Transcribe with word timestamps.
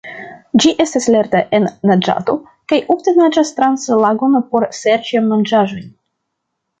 Ĝi 0.63 0.69
estas 0.85 1.03
lerta 1.15 1.41
en 1.57 1.67
naĝado 1.89 2.35
kaj 2.73 2.79
ofte 2.95 3.13
naĝas 3.19 3.51
trans 3.59 3.85
lagon 4.05 4.39
por 4.55 4.65
serĉi 4.79 5.21
manĝaĵojn. 5.31 5.85